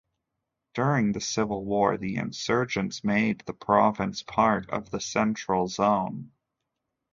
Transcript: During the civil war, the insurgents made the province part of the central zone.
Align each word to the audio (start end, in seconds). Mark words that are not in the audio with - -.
During 0.73 1.11
the 1.11 1.21
civil 1.21 1.63
war, 1.63 1.95
the 1.95 2.15
insurgents 2.15 3.03
made 3.03 3.41
the 3.41 3.53
province 3.53 4.23
part 4.23 4.67
of 4.71 4.89
the 4.89 4.99
central 4.99 5.67
zone. 5.67 6.31